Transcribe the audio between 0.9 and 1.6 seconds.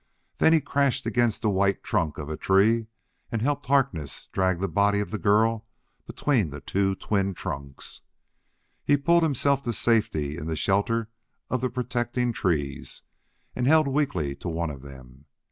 against the